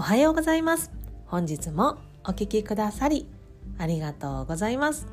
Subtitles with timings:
[0.00, 0.90] おはようございます。
[1.26, 3.26] 本日もお聞きくださり
[3.76, 5.06] ありがとうございます。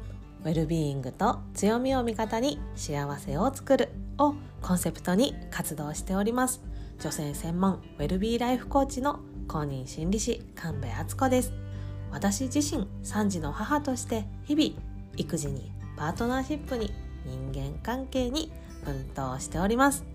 [0.46, 6.61] ウェルビーイングと強みを味方に幸せを作るをコンセプトに活動しております。
[7.02, 9.20] 女性専門ウェルビーライフコーチの
[9.50, 11.51] 公認心理師神戸敦子です。
[12.10, 14.82] 私自身3児の母として日々
[15.18, 16.93] 育児にパートナーシップに
[17.25, 18.54] 人間関係に
[18.86, 20.06] 奮闘しております。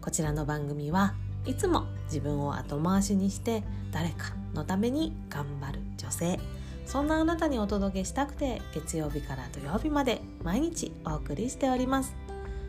[0.00, 1.12] こちらの番組は
[1.46, 3.62] いつも自分を後回しにして
[3.92, 6.38] 誰かのために頑張る女性。
[6.86, 12.14] そんなあなたにお届けしたくて月曜日から土曜日まで毎日お送りしております。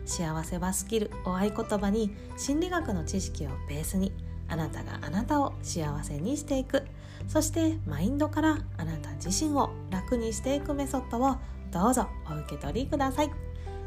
[0.06, 4.14] 幸せはスキルを合言葉に心理学の知識をベースに
[4.48, 6.84] あなたがあなたを幸せにしていく。
[7.28, 11.38] そしてマインドからあなた自身を楽にしていくメソッドを
[11.72, 13.32] どうぞお受け取りください。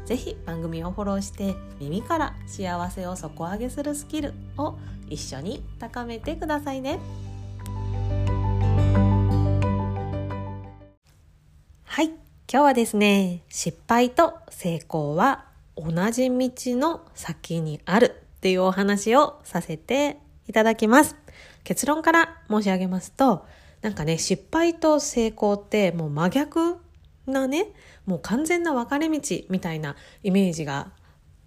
[0.09, 4.75] ぜひ番組をフォローして耳から幸せを底上げするスキルを
[5.07, 6.99] 一緒に高めてくださいね。
[11.83, 21.17] はい今日はですね失敗と成功は同じ道の先にあるっていうお話をさせていただきます。
[21.63, 23.45] 結論から申し上げますと
[23.83, 26.77] なんかね失敗と成功ってもう真逆
[27.29, 27.67] なね
[28.05, 30.91] もう完全な分かれ道みたいなイメージが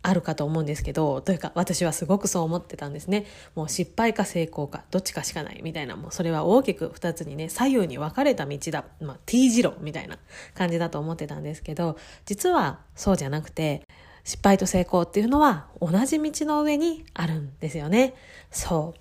[0.02, 3.24] あるかと思うんですけどというか私はすごくそう思ってたんですね。
[3.54, 5.94] もう失敗か成功かどっちかしかないみたいな。
[5.94, 10.18] もうそれは大きく2つにね左右に分かれた道だ、まあ、T 字路みたいな
[10.54, 13.86] 感じだと思ってたんですけど実はそうじゃなくて
[14.24, 18.14] 失敗と成功っていうのは同じ道の上にあるんですよね。
[18.50, 19.00] そう。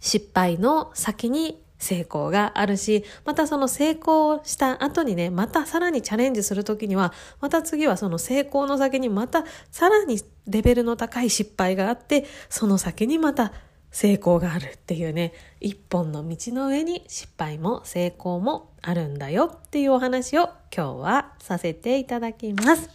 [0.00, 13.52] 失敗の先に成功があるし、またその成功した後にね、またさらにチャレンジするときには、また次はその成功の先にまたさらにレベルの高い失敗があって、その先にまた
[13.90, 22.88] 成功があるっていうね、一本の道の上に失敗も成功もあるんだよっていうお話を今日はさせていただきます。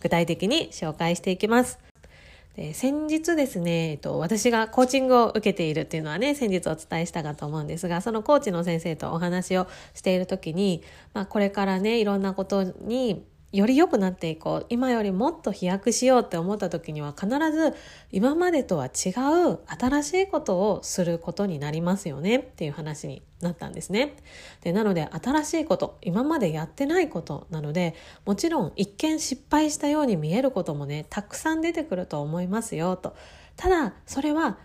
[0.00, 1.87] 具体的に紹介していきます。
[2.58, 10.82] で先日ですね、えっと、私がコーチングを受けているっていうのはね、先日お伝えしたかと思うんですが、そのコーチの先生とお話をしている時に、
[11.14, 17.74] まあ、これからね、いろんなことにより良くなっていこう今よりもっと飛躍しようって思った時には必ず
[18.12, 19.10] 今までとは違
[19.50, 24.16] う新しいことをすることになりますよねっていう話になったんですね。
[24.62, 27.94] でなので新しいこと今までやってないことなので
[28.26, 33.16] もちろん一見失敗したように見えることもねたくさん出てくると思いますよと。
[33.56, 34.58] ただそれは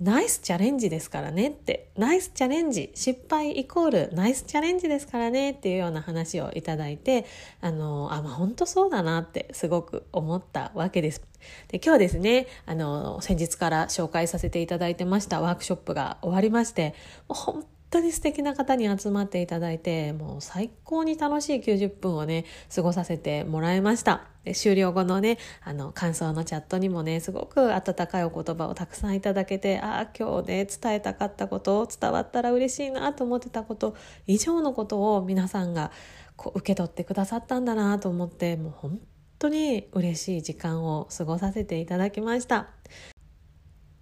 [0.00, 7.26] ナイスチャレンジですからねって、ナイスチャレンジ、失敗イコールナイスチャレンジですからねっていうような話をいただいて、
[7.60, 11.22] あの、あ、まあ本当そうだなってすごく思ったわけです。
[11.66, 16.94] で今日ですね、あの、先日から紹介させていただいてましたワークショップが終わりまして、
[17.28, 22.44] もう本当に素敵な方に集まっていただいてもう最高に楽しい90分をね
[22.74, 35.90] 過ごさせてもらいましたで終了後のねあの感想のチャットにもねすごく温かいお言葉をたくさんいただけてああ今日ね伝えたかったことを伝わったら嬉しいなと思ってたこと以上のことを皆さんが
[36.36, 39.00] こう受け取ってくださったんだなと思ってもう本
[39.38, 42.68] 当に嬉しい時間を過ごさせていただきました。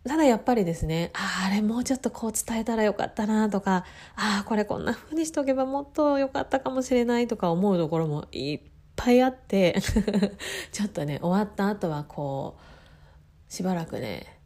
[0.06, 3.84] ただやっぱりですね、ああ、あれもうちょっとこう伝えたらよかったなとか、
[4.14, 8.60] ああ、これこんな風にしとけばもっと良かったかもしれないとか思うところもいっ
[8.94, 9.80] ぱいあって
[10.72, 14.36] ちょっとね、終わった後はこう、しばらくね、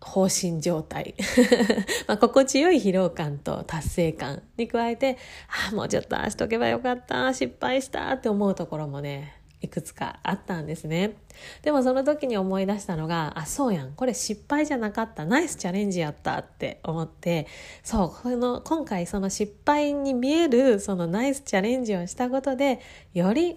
[0.00, 1.14] 放心状態。
[2.06, 5.18] まあ心地よい疲労感と達成感に加えて、
[5.48, 11.16] ああ、もうちょっとああしとけばよかった、失敗したって思うところもね、いくつかあったんですね。
[11.62, 13.92] でもその時に思い出したのが、あ、そうやん。
[13.92, 15.24] これ失敗じゃなかった。
[15.24, 17.46] ナイスチャレンジやったって思って、
[17.82, 22.80] そう、この、今回その失敗に見えるそのナイスチャレンジをしたことで、
[23.14, 23.56] より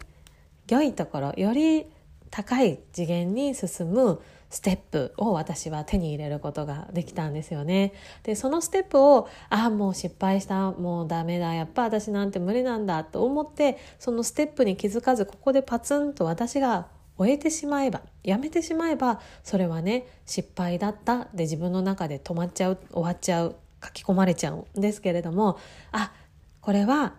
[0.67, 1.85] 良いところ、より
[2.31, 7.93] 高い次元に進むステップを私は手に入れることができたんですよね。
[8.23, 16.87] で、そのステップを、ああ、もう失敗した、もうダメだ、やっぱ私なんて無理なんだと思って、そのステップに気づかず、ここでパツンと私が
[17.17, 25.57] 終えてしまえば、やめてしまえば、それはね、失敗だったで自分の中で止まっちゃう、終わっちゃう、書き込まれちゃうんですけれども、
[25.93, 26.11] あ、
[26.59, 27.15] これは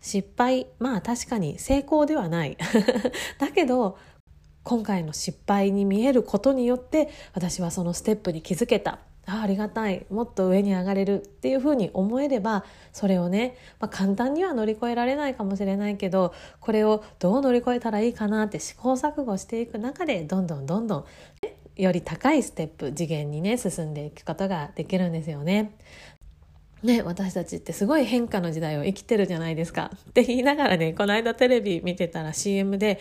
[0.00, 2.56] 失敗、まあ確かに成功ではない。
[3.38, 3.96] だけど、
[4.64, 21.04] 今回の失敗に見えることによって私はそのステップに気づけたあありがたいもっと上に上がれるっていうふうに思えればそれをね、まあ、簡単には乗り越えられないかもしれないけどこれをどう乗り越えたらいいかなって試行錯誤していく中でどんどんどんどん、
[21.42, 25.76] ね、より高いステップ次元にね進んでいくことができるんですよね。
[26.82, 29.92] ね、私たちってすごい変化の時代を生きてるじゃないですか。
[30.10, 32.98] って言いながらね、この間テレビ見てたら CM で、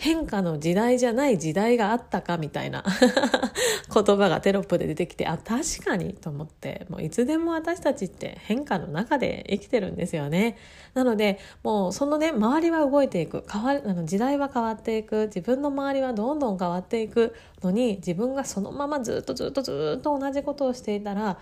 [0.00, 2.82] 変化の時代じゃない時代があったかみたいな
[3.92, 10.56] 言葉がテロップで出てきて、あ、確かにと思って、もういつでも私たちって変化の中で生きてるんですよね。
[10.94, 17.34] なので、もうそのね、周りは動いていく、変わあの時代は変わっていく、自分の周りはどんどん変わっていく。
[17.62, 21.36] のに、自分がそのままずっとずっとずっと同じことをしていたら、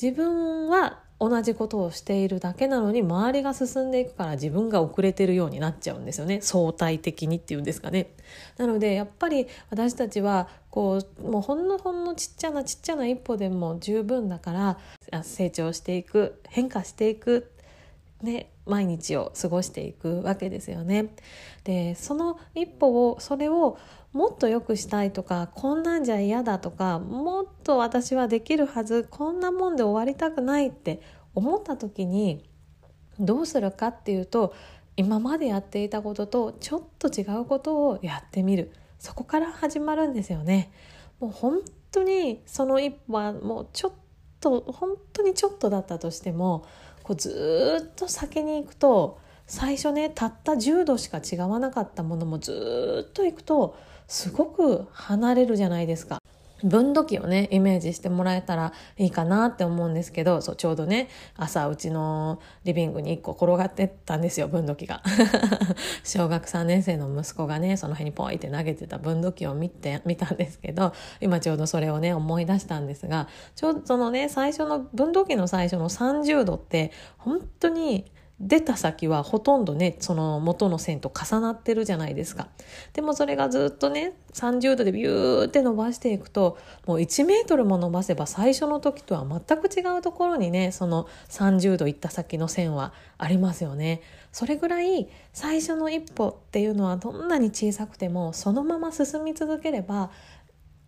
[0.00, 8.14] 自分は同じことをしているだけなのに周りが進んでいくから自分が遅れてるようになっちゃうんですよね相対的にっていうんですかね。
[8.56, 14.52] なのでやっぱり私たちはこうもうほんのほんのちっちゃなちっちゃな一歩でも十分だか
[15.12, 17.50] ら成長していく変化していく
[18.22, 21.14] ね、毎日を過ごしていくわけですよね。
[21.64, 23.78] でその一歩をそれを
[24.12, 31.00] もっと良くしたいとかこんなんじゃ嫌だとかもっと私はできるはずこんなもんで終わりたくないって
[31.34, 32.48] 思った時に
[33.20, 34.54] どうするかっていうと
[34.96, 40.72] 今までやっていたこととちょっと違うことをやってみるそこから始まるんですよね。
[41.20, 41.60] もう本
[41.92, 43.92] 当にその一歩はもうちょっ
[44.40, 46.64] と本当にちょっとだったとしても
[47.08, 56.18] こうずっと先に行くと最初ねたった10度しか違わなかったものもずっと行くとすごく離れるじゃないですか。
[56.64, 65.02] 分度器をねイメージしてもらえたらいいかなって思うんですけどそうちょうどね朝うちのリビングに1個転がってたんですよ分度器が。
[66.04, 82.48] 小学3年生の息子がねその辺にポイって投げてた分度器を見て見たんですけど今ちょうどそれをね思い出したんですがちょうどそのね最初の分度器の最初の30度って本当に出た先はほとんどねその元の線と重なってるじゃないですか
[82.92, 86.56] でもそれがずっとね30度でビューって伸ばしていくと
[86.86, 100.10] もう1メートルも伸ばせば最初の時とは全く違うところにねその30度行った先の線はありますよねそれぐらい最初の一歩っていうのはどんなに小さくてもそのまま進み続ければ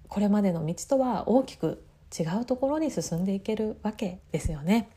[0.06, 1.82] これまでの道とは大きく
[2.16, 4.88] 違うところに進んでいけるわけですよね。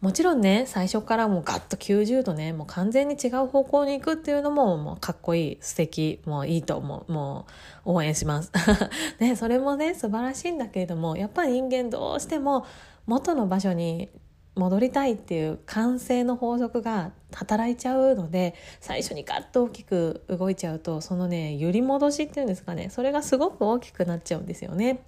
[0.00, 7.46] もちろんね最初からもうガッと90度ねもう完全に違う方向に行くっていうのももうかっこいい素敵もういいと思うも
[7.84, 8.52] う応援します。
[9.20, 12.66] ねそれもね素晴らしいんだけれどもやっぱり人間どうしても
[13.06, 14.10] 元の場所に
[14.54, 25.00] 戻りたいっていう完成の法則が働いちゃうので最初にガッと大きく動いちゃうとそのね揺り戻しっていうんですかねそれがすごく大きくなっちゃうんですよね。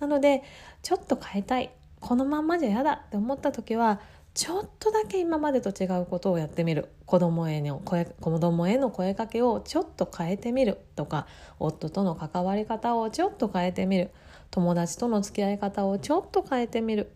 [0.00, 0.42] なので
[0.82, 1.70] ちょっと変えたい
[2.00, 4.00] このまんまじゃ嫌だって思った時は
[4.34, 6.88] ちょっとだけ今までと違うことをやってみる。
[7.06, 10.80] 子供への声子供への声かけをちょっと変えてみる。
[10.96, 11.28] とか
[11.60, 14.10] 夫との関わり方をちょっと変えてみる。
[14.50, 17.12] 友達との付き合い方をちょっと変えてみる。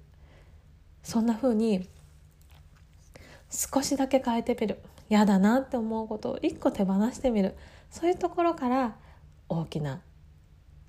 [1.03, 1.89] そんな風に
[3.51, 4.79] 少しだけ変えてみる。
[5.11, 7.57] 嫌だなって思うことを一個手放してみる。
[7.91, 8.97] そういうところから
[9.49, 10.03] 大きな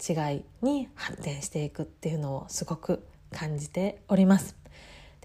[0.07, 4.58] 違いに発展していくっていうのをすごく感じております。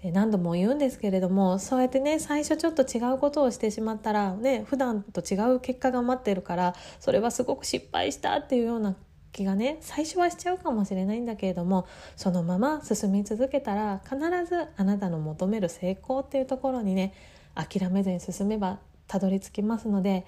[0.05, 8.95] で何度も言うんですけれどもそうやってね最初ちょっと違うことをしてしまったらね普段と違う結果が待ってるからそれはすごく失敗したっていうような
[9.31, 17.15] 気がね最初はしちゃうかもしれないんだけれどもそのまま進み続けたら必ずあなたの求める成功っていうところにね
[17.55, 18.77] 諦めずに進めば
[19.07, 20.27] たどり着きますので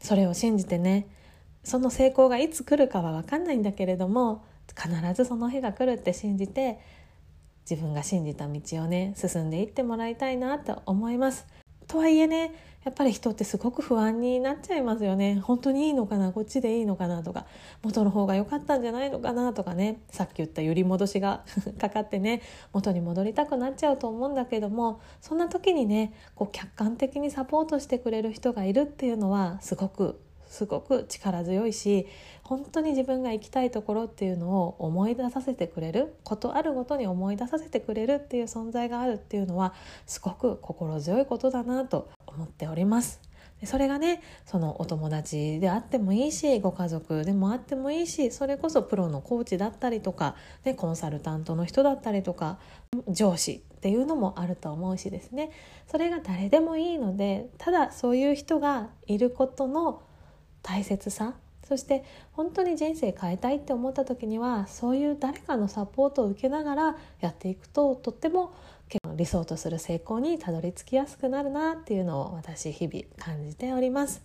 [0.00, 1.06] それを信じてね
[1.64, 4.42] その成功がいつ来るかは分かんないんだけれども
[4.74, 6.80] 必ずその日が来るって信じて
[7.68, 11.46] 自分が信じた道をね進んでいってもらいたいなと思います。
[11.86, 12.54] とはいえね
[12.84, 17.46] やっぱり人ってすごく不安になっちゃいますよね本当にいいのかなこっちでいいのかなとか
[17.82, 21.44] 元の方が良かったんじゃないのかなとかねさっき言った揺り戻しが
[21.78, 22.42] かかってね
[22.72, 30.20] 元に戻りたくなっちゃうと思うんだけどもそんな時にねこう客観的にサポートしてくれる人がいるっていうのはすごく
[30.52, 32.06] すごく力強いし
[32.42, 39.72] 本当に自分が行きたいところっていうのを思い出させてくれることあるごとに思い出させてくれるっていう存在があるっていうのは
[40.06, 43.32] すごく心強いことだなと思っております。
[43.64, 52.58] それがねそのお友達であってもいいしご家族でもあってもいいしそれこそプロのコーチだったりとか、ね、コンサルタントの人だったりとか
[53.08, 55.52] 上司っていうのもあると思うしですね
[55.86, 60.02] それが誰でもいいのでただそういう人がいることの
[60.62, 61.34] 大切さ
[61.66, 68.52] そして本当に人生変えたいって思った時にはそういう誰かのサポートを受けながらやっていくととっても
[69.16, 74.22] 理想とする成功にたどり着きやすくなるなっていうのを私日々感じております。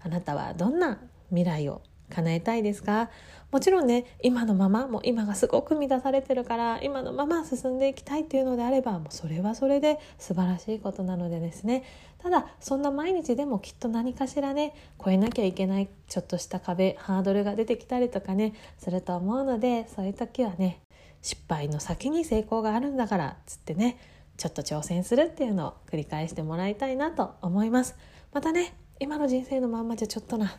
[0.00, 1.80] あなたはどんな未来を
[2.10, 3.10] 叶えたいですか？
[3.50, 11.84] もちろんね今のままもう今がすごく乱されてるから今のまま進んでいきたいっていうのであればもうそれはそれで素晴らしいことなのでですね。
[12.18, 20.80] ただそんな毎日でもきっと何かしらね超えなきゃいけないちょっとした壁ハードルが出てきたりとかねすると思うのでそういう時はね
[21.20, 23.98] 失敗の先に成功があるんだからつってね
[24.36, 27.94] ちょっと挑戦するっていうのを繰り返してもらいたいなと思います。
[28.32, 30.56] またね今の人生のまんまじゃちょっとな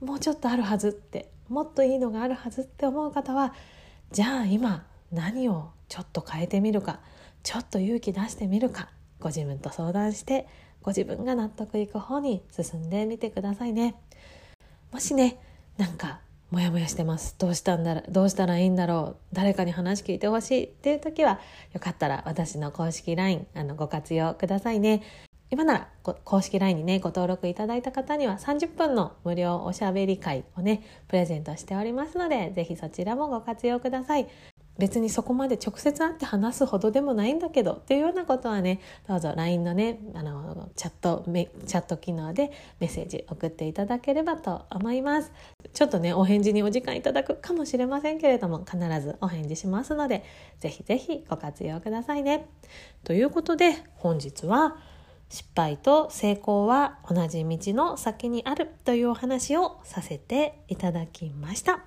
[0.00, 3.54] もうちょっとあるはずってもっといいのがあるはずって思う方は
[4.12, 7.00] じゃあ今何をちょっと変えてみるか
[7.42, 8.88] ちょっと勇気出してみるか
[9.20, 10.46] ご自分と相談して
[10.82, 13.96] ご自分が納得いく方に進んでみてくださいね。
[14.92, 15.38] もしね
[15.78, 17.34] なんかモヤモヤしてます。
[17.38, 19.34] どうしたんだどうしたらいいんだろう。
[19.34, 21.40] 誰かに話聞いてほしいっていう時は
[21.72, 25.02] よかったら私の公式 LINE あのご活用くださいね。
[25.50, 34.26] 今なら公式 LINE にねご登録いただいた方には30分の無料おしゃべり会をねプレゼントしておりますので是非そちらもご活用ください。
[34.78, 45.32] 別にそこまで直接会って話すほどでもないんだけどっていうようなことはねどうぞ LINE のねあのチャットチャット機能でメッセージ送っていただければと思います。
[45.72, 50.24] ちょっとねお返事にお時間いただくかもしれませんけれども必ずお返事しますので
[50.60, 52.46] 是非是非ご活用くださいね。
[53.04, 54.76] ということで本日は
[55.28, 61.80] 「失敗と成功は同じ道の先にあるというお話をさせていただきました。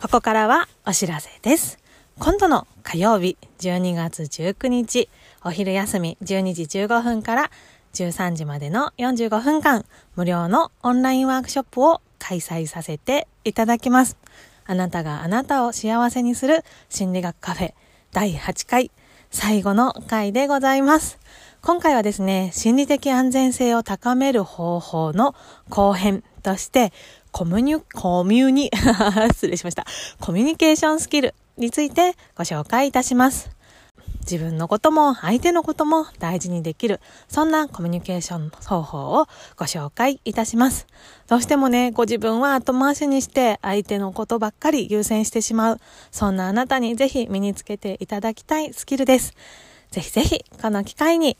[0.00, 1.78] ここからはお知らせです。
[2.18, 5.08] 今度の火曜日12月19日
[5.44, 7.50] お昼休み12時15分から
[7.94, 9.84] 13時までの45分間
[10.16, 14.16] 無料のオンラインワークショップを開催させていただきます。
[14.64, 17.74] あなたがあなたを幸せにする心理学カフェ
[18.12, 18.92] 第8回
[19.30, 21.18] 最後の回でございます。
[21.62, 25.34] 今回はですね、心理的安全性を高める方法の
[25.68, 26.92] 後編として、
[27.32, 28.70] コミュニ、コミュニ、
[29.32, 29.84] 失礼しました。
[30.20, 33.50] コミュニケーションスキルについてご紹介いたします。
[34.22, 39.26] 自分のことも相手のことも大事にできる、そんなコミュニケーション方法を
[39.56, 40.86] ご紹介いたします。
[41.28, 49.34] どうしてもね、ご自分は後回しにして相手のことばっかり優先してしまう、そんなあなたにぜひ身につけていただきたいスキルです。
[49.90, 51.36] ぜひぜひ、この機会に、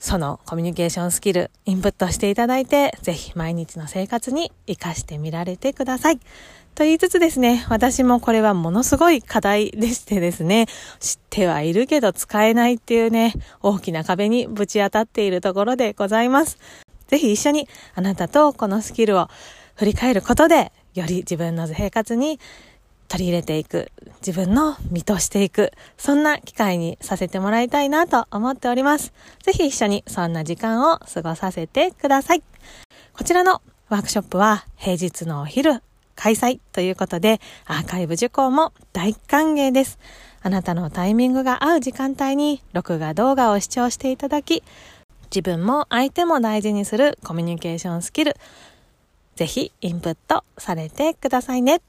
[0.00, 6.20] そのコミュニケーションスキル、インプットしていただいて、ぜひ毎日の生活に活かしてみられてください。
[6.74, 10.66] と言いつつですね、私もこれはものすごい課題でしてですね、
[10.98, 16.58] 知ってはいるけど使えないっていうね、大きな壁にぶち当たっているところでございます。
[17.08, 19.28] ぜひ一緒にあなたとこのスキルを
[19.74, 22.40] 振り返ることで、より自分の生活に
[23.08, 23.90] 取り入れていく、
[24.24, 29.12] 自分の見通していく、そんな機会にさせてもらいたいなと思っております。
[29.42, 32.42] ぜひ一緒にそんな時間を過ごさせてください。
[33.12, 35.82] こちらのワークショップは平日のお昼
[36.20, 39.98] 開催ということで、アーカイブ受講も大歓迎です。
[40.42, 44.62] あなたのタイミングが合う時間帯に録画動画を視聴していただき、
[45.34, 48.36] 自分も相手も大事にするコミュニケーションスキル、
[49.34, 51.80] ぜひインプットされてくださいね。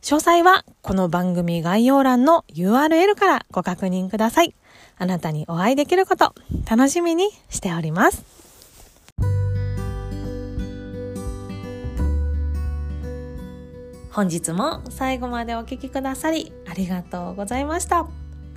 [0.00, 4.54] 詳細はこの番組概要欄の URL からご確認ください。
[4.96, 6.34] あなたにお会いできること
[6.70, 8.35] 楽しみにしております。
[14.16, 18.06] 本日も最後までお聴きくださりありがとうございました。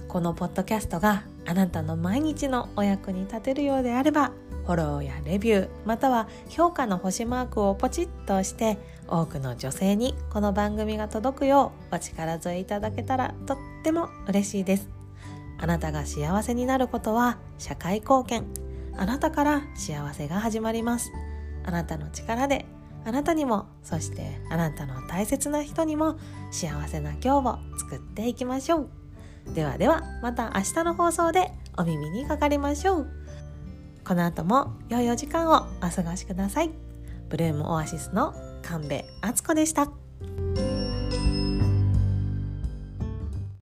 [0.08, 4.32] このポッドキャストがあなたの毎日のお役に立てるようであれば
[4.66, 8.78] フォローやレビューまたは評価の星マークをポチッとして
[9.10, 14.88] 多くの女性にこの番組が届くようお力添えいただけたらとっても嬉しいです。
[15.58, 18.46] あなたが幸せになることは社会貢献。
[18.96, 21.12] あなたから幸せが始まります。
[21.66, 22.66] あなたの力で
[23.06, 26.18] あなたにもそしてあなたの大切な人にも
[26.52, 28.90] 幸せな今日を作っていきましょう。
[29.54, 33.08] ではではまた明日の放送でお耳にかかりましょう。
[34.06, 36.72] この後も良いお時間をお過ごしください。
[37.30, 40.79] ブルームオアシスの神戸敦子でした。